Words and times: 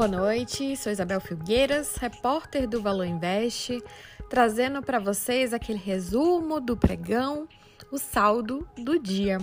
Boa 0.00 0.08
noite, 0.08 0.74
sou 0.78 0.90
Isabel 0.90 1.20
Filgueiras, 1.20 1.96
repórter 1.96 2.66
do 2.66 2.80
Valor 2.80 3.04
Invest, 3.04 3.84
trazendo 4.30 4.80
para 4.80 4.98
vocês 4.98 5.52
aquele 5.52 5.78
resumo 5.78 6.58
do 6.58 6.74
pregão, 6.74 7.46
o 7.92 7.98
saldo 7.98 8.66
do 8.78 8.98
dia. 8.98 9.36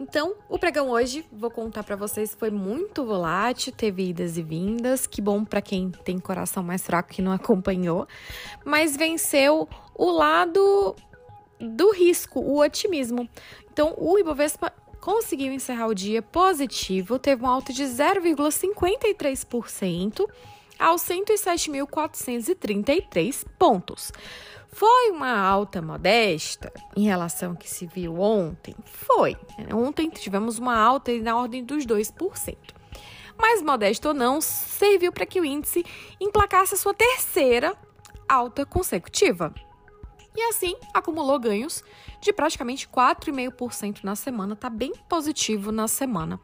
Então, 0.00 0.36
o 0.48 0.60
pregão 0.60 0.90
hoje, 0.90 1.26
vou 1.32 1.50
contar 1.50 1.82
para 1.82 1.96
vocês, 1.96 2.36
foi 2.38 2.52
muito 2.52 3.04
volátil, 3.04 3.72
teve 3.72 4.10
idas 4.10 4.38
e 4.38 4.44
vindas. 4.44 5.08
Que 5.08 5.20
bom 5.20 5.44
para 5.44 5.60
quem 5.60 5.90
tem 5.90 6.20
coração 6.20 6.62
mais 6.62 6.86
fraco 6.86 7.08
que 7.08 7.20
não 7.20 7.32
acompanhou, 7.34 8.06
mas 8.64 8.96
venceu 8.96 9.68
o 9.92 10.08
lado 10.08 10.94
do 11.58 11.90
risco, 11.90 12.38
o 12.38 12.60
otimismo. 12.60 13.28
Então, 13.72 13.92
o 13.98 14.16
Ibovespa 14.16 14.72
conseguiu 15.00 15.52
encerrar 15.52 15.88
o 15.88 15.94
dia 15.94 16.22
positivo, 16.22 17.18
teve 17.18 17.42
uma 17.42 17.52
alta 17.52 17.72
de 17.72 17.82
0,53% 17.84 20.28
aos 20.78 21.02
107.433 21.02 23.44
pontos. 23.58 24.12
Foi 24.72 25.10
uma 25.10 25.36
alta 25.36 25.82
modesta 25.82 26.72
em 26.96 27.02
relação 27.04 27.50
ao 27.50 27.56
que 27.56 27.68
se 27.68 27.86
viu 27.86 28.20
ontem? 28.20 28.72
Foi. 28.84 29.36
Ontem 29.74 30.08
tivemos 30.08 30.58
uma 30.58 30.78
alta 30.78 31.12
na 31.18 31.36
ordem 31.36 31.64
dos 31.64 31.84
2%. 31.84 32.56
Mas 33.36 33.60
modesto 33.62 34.08
ou 34.08 34.14
não, 34.14 34.40
serviu 34.40 35.12
para 35.12 35.26
que 35.26 35.40
o 35.40 35.44
índice 35.44 35.84
emplacasse 36.20 36.74
a 36.74 36.76
sua 36.76 36.94
terceira 36.94 37.76
alta 38.28 38.64
consecutiva. 38.64 39.52
E 40.36 40.42
assim 40.42 40.76
acumulou 40.94 41.38
ganhos 41.38 41.82
de 42.20 42.32
praticamente 42.32 42.88
4,5% 42.88 44.04
na 44.04 44.14
semana, 44.14 44.54
está 44.54 44.70
bem 44.70 44.92
positivo 45.08 45.72
na 45.72 45.88
semana. 45.88 46.40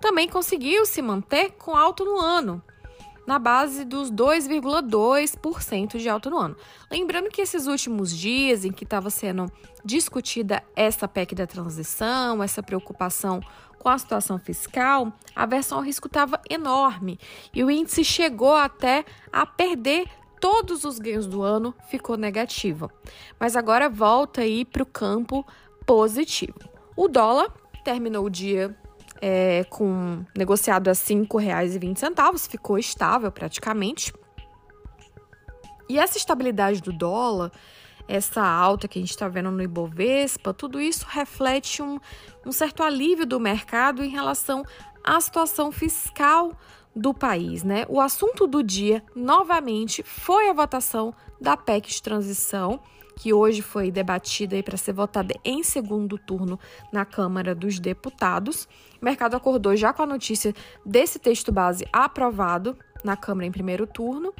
Também 0.00 0.28
conseguiu 0.28 0.84
se 0.84 1.00
manter 1.00 1.52
com 1.52 1.74
alto 1.74 2.04
no 2.04 2.18
ano, 2.18 2.62
na 3.26 3.38
base 3.38 3.84
dos 3.84 4.10
2,2% 4.10 5.96
de 5.96 6.08
alta 6.08 6.28
no 6.28 6.38
ano. 6.38 6.56
Lembrando 6.90 7.30
que 7.30 7.40
esses 7.40 7.66
últimos 7.66 8.16
dias 8.16 8.64
em 8.64 8.72
que 8.72 8.84
estava 8.84 9.10
sendo 9.10 9.50
discutida 9.84 10.62
essa 10.74 11.06
PEC 11.08 11.34
da 11.34 11.46
transição, 11.46 12.42
essa 12.42 12.62
preocupação 12.62 13.40
com 13.78 13.88
a 13.88 13.98
situação 13.98 14.38
fiscal, 14.38 15.12
a 15.34 15.44
versão 15.44 15.78
ao 15.78 15.84
risco 15.84 16.06
estava 16.06 16.40
enorme 16.48 17.18
e 17.52 17.64
o 17.64 17.70
índice 17.70 18.04
chegou 18.04 18.54
até 18.54 19.04
a 19.32 19.44
perder 19.44 20.08
todos 20.42 20.82
os 20.82 20.98
ganhos 20.98 21.24
do 21.24 21.40
ano, 21.40 21.72
ficou 21.86 22.16
negativa. 22.16 22.90
Mas 23.38 23.54
agora 23.54 23.88
volta 23.88 24.40
aí 24.40 24.64
para 24.64 24.82
o 24.82 24.86
campo 24.86 25.46
positivo. 25.86 26.58
O 26.96 27.06
dólar 27.06 27.52
terminou 27.84 28.24
o 28.26 28.30
dia 28.30 28.76
é, 29.20 29.62
com 29.70 30.24
negociado 30.36 30.88
a 30.88 30.90
R$ 30.90 30.98
5,20, 30.98 32.50
ficou 32.50 32.76
estável 32.76 33.30
praticamente. 33.30 34.12
E 35.88 35.96
essa 35.96 36.18
estabilidade 36.18 36.82
do 36.82 36.92
dólar, 36.92 37.52
essa 38.08 38.42
alta 38.42 38.88
que 38.88 38.98
a 38.98 39.02
gente 39.02 39.10
está 39.10 39.28
vendo 39.28 39.52
no 39.52 39.62
Ibovespa, 39.62 40.52
tudo 40.52 40.80
isso 40.80 41.06
reflete 41.08 41.80
um, 41.80 42.00
um 42.44 42.50
certo 42.50 42.82
alívio 42.82 43.24
do 43.24 43.38
mercado 43.38 44.02
em 44.02 44.08
relação 44.08 44.64
à 45.04 45.20
situação 45.20 45.72
fiscal 45.72 46.52
do 46.94 47.14
país, 47.14 47.62
né? 47.62 47.84
O 47.88 48.00
assunto 48.00 48.46
do 48.46 48.62
dia, 48.62 49.02
novamente, 49.14 50.02
foi 50.02 50.48
a 50.48 50.52
votação 50.52 51.14
da 51.40 51.56
PEC 51.56 51.88
de 51.88 52.02
transição, 52.02 52.80
que 53.16 53.32
hoje 53.32 53.62
foi 53.62 53.90
debatida 53.90 54.62
para 54.62 54.76
ser 54.76 54.92
votada 54.92 55.34
em 55.44 55.62
segundo 55.62 56.18
turno 56.18 56.58
na 56.92 57.04
Câmara 57.04 57.54
dos 57.54 57.78
Deputados. 57.78 58.68
O 59.00 59.04
mercado 59.04 59.36
acordou 59.36 59.76
já 59.76 59.92
com 59.92 60.02
a 60.02 60.06
notícia 60.06 60.54
desse 60.84 61.18
texto 61.18 61.52
base 61.52 61.86
aprovado 61.92 62.76
na 63.04 63.16
Câmara 63.16 63.46
em 63.46 63.52
primeiro 63.52 63.86
turno 63.86 64.32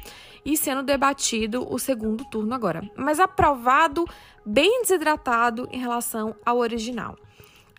e 0.45 0.57
sendo 0.57 0.83
debatido 0.83 1.67
o 1.71 1.77
segundo 1.77 2.23
turno 2.25 2.53
agora. 2.53 2.81
Mas 2.95 3.19
aprovado 3.19 4.05
bem 4.45 4.81
desidratado 4.81 5.67
em 5.71 5.79
relação 5.79 6.35
ao 6.45 6.57
original. 6.57 7.15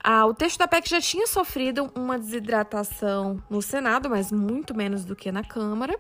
Ah, 0.07 0.27
o 0.27 0.35
texto 0.35 0.59
da 0.59 0.69
PEC 0.69 0.91
já 0.91 1.01
tinha 1.01 1.27
sofrido 1.27 1.91
uma 1.95 2.19
desidratação 2.19 3.43
no 3.49 3.63
Senado, 3.63 4.11
mas 4.11 4.31
muito 4.31 4.75
menos 4.75 5.03
do 5.03 5.17
que 5.17 5.33
na 5.33 5.43
Câmara. 5.43 5.99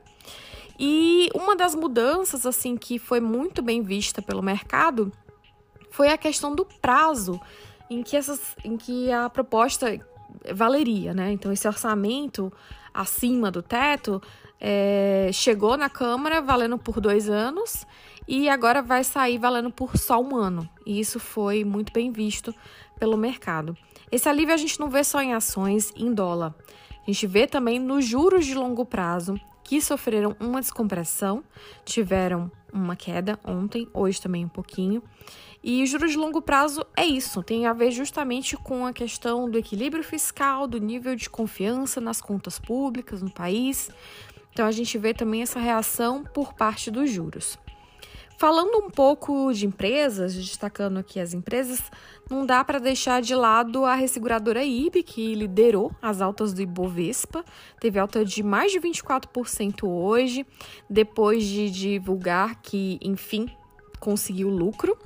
E 0.78 1.31
uma 1.34 1.56
das 1.56 1.75
mudanças 1.75 2.44
assim 2.44 2.76
que 2.76 2.98
foi 2.98 3.19
muito 3.19 3.62
bem 3.62 3.81
vista 3.81 4.20
pelo 4.20 4.42
mercado 4.42 5.10
foi 5.91 6.09
a 6.09 6.19
questão 6.19 6.54
do 6.54 6.66
prazo 6.82 7.41
em 7.88 8.03
que, 8.03 8.15
essas, 8.15 8.54
em 8.62 8.76
que 8.76 9.10
a 9.10 9.31
proposta 9.31 9.98
valeria, 10.53 11.15
né? 11.15 11.32
Então 11.32 11.50
esse 11.50 11.66
orçamento 11.66 12.53
acima 12.92 13.50
do 13.50 13.62
teto 13.62 14.21
é, 14.60 15.31
chegou 15.32 15.78
na 15.78 15.88
Câmara 15.88 16.42
valendo 16.42 16.76
por 16.76 17.00
dois 17.00 17.31
anos 17.31 17.86
e 18.28 18.50
agora 18.50 18.82
vai 18.82 19.03
sair 19.03 19.38
valendo 19.38 19.71
por 19.71 19.97
só 19.97 20.21
um 20.21 20.36
ano. 20.36 20.69
E 20.84 21.00
isso 21.00 21.19
foi 21.19 21.65
muito 21.65 21.91
bem 21.91 22.12
visto 22.12 22.54
pelo 22.98 23.16
mercado. 23.16 23.75
Esse 24.15 24.29
alívio 24.29 24.55
a 24.55 24.57
gente 24.57 24.79
não 24.79 24.89
vê 24.89 25.03
só 25.03 25.21
em 25.21 25.35
ações 25.35 25.93
em 25.97 26.15
dólar. 26.15 26.55
A 26.89 27.11
gente 27.11 27.27
vê 27.27 27.49
também 27.49 27.81
nos 27.81 28.05
juros 28.05 28.47
de 28.47 28.55
longo 28.55 28.87
prazo 28.87 29.35
que 29.65 29.81
sofreram 29.81 30.37
uma 30.39 30.61
descompressão, 30.61 31.43
tiveram 31.85 32.49
uma 32.73 32.95
queda 32.95 33.41
ontem, 33.45 33.89
hoje 33.93 34.23
também 34.23 34.45
um 34.45 34.49
pouquinho. 34.49 35.03
E 35.65 35.83
os 35.83 35.91
juros 35.91 36.13
de 36.13 36.17
longo 36.17 36.41
prazo 36.41 36.87
é 36.97 37.05
isso, 37.05 37.43
tem 37.43 37.67
a 37.67 37.73
ver 37.73 37.91
justamente 37.91 38.57
com 38.57 38.87
a 38.87 38.93
questão 38.93 39.51
do 39.51 39.59
equilíbrio 39.59 40.05
fiscal, 40.05 40.69
do 40.69 40.79
nível 40.79 41.17
de 41.17 41.29
confiança 41.29 42.01
nas 42.01 42.21
contas 42.21 42.57
públicas 42.57 43.21
no 43.21 43.33
país. 43.33 43.91
Então 44.53 44.65
a 44.65 44.71
gente 44.71 44.97
vê 44.97 45.13
também 45.13 45.43
essa 45.43 45.59
reação 45.59 46.23
por 46.23 46.55
parte 46.55 46.89
dos 46.89 47.11
juros. 47.11 47.59
Falando 48.37 48.78
um 48.78 48.91
pouco 48.91 49.53
de 49.53 49.65
empresas, 49.65 50.34
destacando 50.34 50.99
aqui 50.99 51.21
as 51.21 51.33
empresas, 51.33 51.81
não 52.28 52.45
dá 52.45 52.65
para 52.65 52.81
deixar 52.81 53.22
de 53.22 53.34
lado 53.34 53.84
a 53.84 53.95
resseguradora 53.95 54.65
IB, 54.65 55.03
que 55.05 55.34
liderou 55.34 55.93
as 56.03 56.21
altas 56.21 56.53
do 56.53 56.61
Ibovespa, 56.61 57.45
teve 57.78 57.99
alta 57.99 58.25
de 58.25 58.43
mais 58.43 58.72
de 58.72 58.81
24% 58.81 59.84
hoje, 59.84 60.45
depois 60.91 61.45
de 61.45 61.71
divulgar 61.71 62.61
que, 62.61 62.99
enfim, 63.00 63.49
conseguiu 64.00 64.49
lucro. 64.49 64.99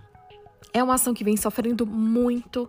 É 0.72 0.82
uma 0.82 0.94
ação 0.94 1.12
que 1.12 1.24
vem 1.24 1.36
sofrendo 1.36 1.86
muito, 1.86 2.68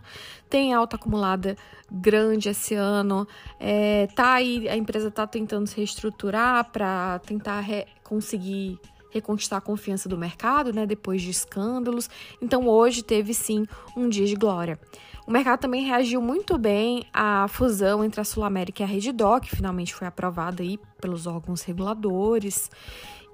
tem 0.50 0.74
alta 0.74 0.96
acumulada 0.96 1.56
grande 1.92 2.50
esse 2.50 2.74
ano. 2.76 3.28
É, 3.60 4.08
tá 4.08 4.34
aí, 4.34 4.68
a 4.68 4.76
empresa 4.76 5.08
está 5.08 5.26
tentando 5.26 5.68
se 5.68 5.78
reestruturar 5.78 6.70
para 6.72 7.20
tentar 7.20 7.64
conseguir 8.04 8.80
reconquistar 9.12 9.58
a 9.58 9.62
confiança 9.62 10.08
do 10.08 10.18
mercado, 10.18 10.74
né, 10.74 10.86
depois 10.86 11.22
de 11.22 11.30
escândalos. 11.30 12.10
Então 12.42 12.68
hoje 12.68 13.04
teve 13.04 13.34
sim 13.34 13.66
um 13.96 14.10
dia 14.10 14.26
de 14.26 14.36
glória. 14.36 14.80
O 15.28 15.32
mercado 15.32 15.60
também 15.60 15.84
reagiu 15.86 16.22
muito 16.22 16.58
bem 16.58 17.06
à 17.14 17.48
fusão 17.48 18.04
entre 18.04 18.20
a 18.20 18.24
Sul 18.24 18.44
América 18.44 18.82
e 18.82 18.84
a 18.84 18.88
Rede 18.88 19.12
Doc, 19.12 19.44
que 19.44 19.56
finalmente 19.56 19.94
foi 19.94 20.08
aprovada 20.08 20.64
aí 20.64 20.80
pelos 21.00 21.28
órgãos 21.28 21.62
reguladores. 21.62 22.72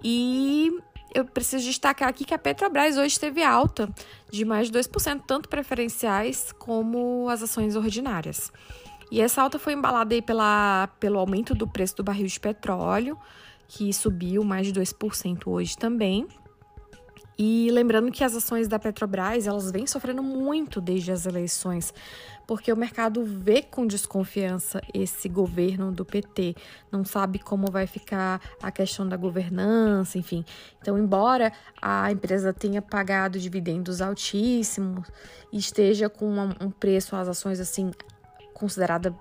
E 0.04 0.72
eu 1.14 1.24
preciso 1.24 1.66
destacar 1.66 2.10
aqui 2.10 2.26
que 2.26 2.34
a 2.34 2.38
Petrobras 2.38 2.98
hoje 2.98 3.18
teve 3.18 3.42
alta 3.42 3.90
de 4.30 4.44
mais 4.44 4.70
de 4.70 4.78
2%, 4.78 5.22
tanto 5.26 5.48
preferenciais 5.48 6.52
como 6.60 7.30
as 7.30 7.42
ações 7.42 7.78
ordinárias. 7.78 8.52
E 9.10 9.22
essa 9.22 9.42
alta 9.42 9.58
foi 9.58 9.72
embalada 9.72 10.14
aí 10.14 10.22
pela, 10.22 10.90
pelo 11.00 11.18
aumento 11.18 11.56
do 11.56 11.66
preço 11.66 11.96
do 11.96 12.04
barril 12.04 12.28
de 12.28 12.38
petróleo, 12.38 13.18
que 13.68 13.92
subiu 13.94 14.44
mais 14.44 14.68
de 14.68 14.80
2% 14.80 15.48
hoje 15.48 15.78
também. 15.78 16.28
E 17.38 17.70
lembrando 17.72 18.12
que 18.12 18.24
as 18.24 18.34
ações 18.34 18.68
da 18.68 18.80
Petrobras, 18.80 19.46
elas 19.46 19.70
vêm 19.70 19.86
sofrendo 19.86 20.24
muito 20.24 20.80
desde 20.80 21.12
as 21.12 21.26
eleições, 21.26 21.94
porque 22.48 22.72
o 22.72 22.78
mercado 22.78 23.26
vê 23.26 23.62
com 23.62 23.86
desconfiança 23.86 24.82
esse 24.94 25.28
governo 25.28 25.92
do 25.92 26.06
PT, 26.06 26.56
não 26.90 27.04
sabe 27.04 27.40
como 27.40 27.70
vai 27.70 27.88
ficar 27.88 28.40
a 28.62 28.72
questão 28.72 29.06
da 29.06 29.18
governança, 29.18 30.18
enfim. 30.18 30.46
Então, 30.80 30.98
embora 30.98 31.52
a 31.82 32.10
empresa 32.10 32.54
tenha 32.54 32.82
pagado 32.82 33.38
dividendos 33.38 34.02
altíssimos 34.02 35.06
e 35.52 35.58
esteja 35.58 36.10
com 36.10 36.34
um 36.62 36.72
preço 36.72 37.18
as 37.18 37.28
ações 37.28 37.60
assim 37.60 37.92
considerada 38.54 39.14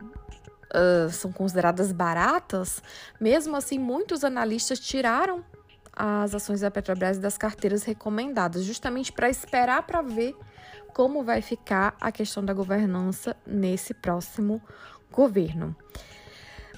uh, 0.75 1.11
são 1.11 1.33
consideradas 1.33 1.93
baratas, 1.93 2.83
mesmo 3.21 3.57
assim, 3.57 3.79
muitos 3.79 4.25
analistas 4.25 4.81
tiraram 4.81 5.45
as 5.97 6.35
ações 6.35 6.61
da 6.61 6.71
Petrobras 6.71 7.19
das 7.19 7.39
carteiras 7.39 7.85
recomendadas, 7.85 8.65
justamente 8.65 9.13
para 9.13 9.31
esperar 9.31 9.85
para 9.85 10.03
ver 10.03 10.37
como 10.93 11.23
vai 11.23 11.41
ficar 11.41 11.97
a 12.01 12.11
questão 12.11 12.45
da 12.45 12.53
governança 12.53 13.37
nesse 13.47 13.95
próximo 13.95 14.61
governo. 15.11 15.77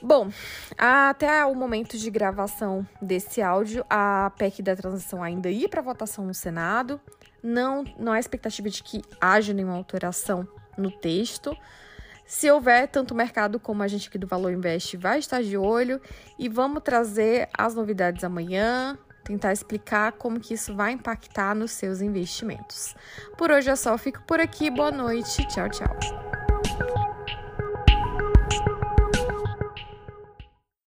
Bom, 0.02 0.30
até 0.76 1.44
o 1.46 1.54
momento 1.54 1.96
de 1.96 2.10
gravação 2.10 2.86
desse 3.00 3.40
áudio, 3.40 3.84
a 3.88 4.30
PEC 4.36 4.62
da 4.62 4.76
transição 4.76 5.22
ainda 5.22 5.50
ia 5.50 5.68
para 5.68 5.80
votação 5.80 6.26
no 6.26 6.34
Senado. 6.34 7.00
Não, 7.42 7.84
não 7.98 8.12
há 8.12 8.20
expectativa 8.20 8.68
de 8.68 8.82
que 8.82 9.02
haja 9.20 9.54
nenhuma 9.54 9.74
alteração 9.74 10.46
no 10.76 10.90
texto. 10.90 11.56
Se 12.26 12.50
houver, 12.50 12.88
tanto 12.88 13.14
mercado 13.14 13.60
como 13.60 13.82
a 13.82 13.88
gente 13.88 14.08
aqui 14.08 14.18
do 14.18 14.26
Valor 14.26 14.52
Invest 14.52 14.96
vai 14.96 15.20
estar 15.20 15.42
de 15.42 15.56
olho 15.56 16.00
e 16.38 16.48
vamos 16.48 16.82
trazer 16.82 17.48
as 17.56 17.74
novidades 17.74 18.24
amanhã, 18.24 18.98
tentar 19.24 19.52
explicar 19.52 20.12
como 20.12 20.40
que 20.40 20.54
isso 20.54 20.74
vai 20.74 20.92
impactar 20.92 21.54
nos 21.54 21.70
seus 21.70 22.00
investimentos. 22.00 22.94
Por 23.38 23.50
hoje 23.50 23.70
é 23.70 23.76
só, 23.76 23.96
fico 23.96 24.22
por 24.26 24.40
aqui, 24.40 24.70
boa 24.70 24.90
noite, 24.90 25.46
tchau, 25.46 25.68
tchau. 25.70 26.25